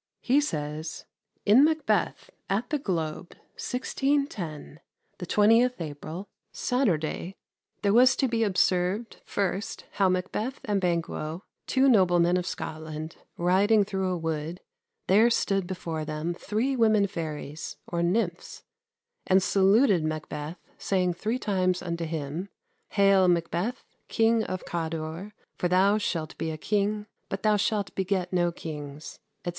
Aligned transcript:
He 0.23 0.41
says, 0.41 1.05
"In 1.45 1.63
'Macbeth,' 1.63 2.31
at 2.49 2.71
the 2.71 2.79
Globe, 2.79 3.35
1610, 3.55 4.79
the 5.19 5.27
20th 5.27 5.79
April, 5.79 6.27
Saturday, 6.51 7.35
there 7.83 7.93
was 7.93 8.15
to 8.15 8.27
be 8.27 8.43
observed 8.43 9.17
first 9.23 9.85
how 9.91 10.09
Macbeth 10.09 10.59
and 10.65 10.81
Banquo, 10.81 11.43
two 11.67 11.87
noblemen 11.87 12.35
of 12.35 12.47
Scotland, 12.47 13.17
riding 13.37 13.83
through 13.83 14.09
a 14.11 14.17
wood, 14.17 14.59
there 15.05 15.29
stood 15.29 15.67
before 15.67 16.03
them 16.03 16.33
three 16.33 16.75
women 16.75 17.05
fairies, 17.05 17.77
or 17.85 18.01
nymphs, 18.01 18.63
and 19.27 19.43
saluted 19.43 20.03
Macbeth, 20.03 20.57
saying 20.79 21.13
three 21.13 21.37
times 21.37 21.83
unto 21.83 22.05
him, 22.05 22.49
'Hail, 22.89 23.27
Macbeth, 23.27 23.83
King 24.07 24.43
of 24.45 24.65
Codor, 24.65 25.33
for 25.59 25.67
thou 25.67 25.99
shalt 25.99 26.35
be 26.39 26.49
a 26.49 26.57
king, 26.57 27.05
but 27.29 27.43
thou 27.43 27.55
shalt 27.55 27.93
beget 27.93 28.33
no 28.33 28.51
kings,'" 28.51 29.19
etc. 29.43 29.49